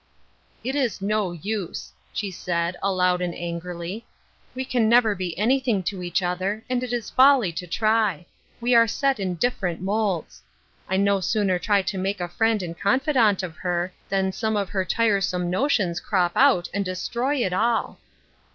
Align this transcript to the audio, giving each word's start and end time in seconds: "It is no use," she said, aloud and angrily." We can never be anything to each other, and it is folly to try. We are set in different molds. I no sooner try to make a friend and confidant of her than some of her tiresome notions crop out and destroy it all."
"It 0.63 0.75
is 0.75 0.99
no 0.99 1.31
use," 1.31 1.93
she 2.11 2.31
said, 2.31 2.75
aloud 2.81 3.21
and 3.21 3.35
angrily." 3.35 4.03
We 4.55 4.65
can 4.65 4.89
never 4.89 5.13
be 5.13 5.37
anything 5.37 5.83
to 5.83 6.01
each 6.01 6.23
other, 6.23 6.63
and 6.67 6.81
it 6.83 6.91
is 6.91 7.11
folly 7.11 7.51
to 7.51 7.67
try. 7.67 8.25
We 8.59 8.73
are 8.73 8.87
set 8.87 9.19
in 9.19 9.35
different 9.35 9.79
molds. 9.79 10.41
I 10.89 10.97
no 10.97 11.19
sooner 11.19 11.59
try 11.59 11.83
to 11.83 11.97
make 11.99 12.19
a 12.19 12.27
friend 12.27 12.63
and 12.63 12.75
confidant 12.75 13.43
of 13.43 13.57
her 13.57 13.93
than 14.09 14.31
some 14.31 14.57
of 14.57 14.69
her 14.69 14.85
tiresome 14.85 15.51
notions 15.51 15.99
crop 15.99 16.31
out 16.35 16.67
and 16.73 16.83
destroy 16.83 17.35
it 17.45 17.53
all." 17.53 17.99